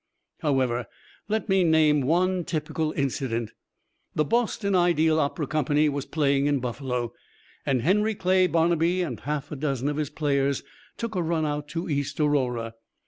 However, 0.39 0.87
let 1.29 1.47
me 1.47 1.63
name 1.63 2.01
one 2.01 2.43
typical 2.43 2.91
incident. 2.93 3.51
The 4.15 4.25
Boston 4.25 4.73
Ideal 4.73 5.19
Opera 5.19 5.45
Company 5.45 5.89
was 5.89 6.07
playing 6.07 6.47
in 6.47 6.59
Buffalo, 6.59 7.13
and 7.67 7.83
Henry 7.83 8.15
Clay 8.15 8.47
Barnabee 8.47 9.03
and 9.03 9.19
half 9.19 9.51
a 9.51 9.55
dozen 9.55 9.89
of 9.89 9.97
his 9.97 10.09
players 10.09 10.63
took 10.97 11.13
a 11.13 11.21
run 11.21 11.45
out 11.45 11.67
to 11.67 11.87
East 11.87 12.19
Aurora. 12.19 12.73